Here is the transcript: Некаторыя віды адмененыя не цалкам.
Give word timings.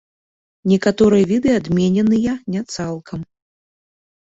Некаторыя 0.71 1.27
віды 1.33 1.51
адмененыя 1.59 2.33
не 2.55 2.65
цалкам. 2.73 3.21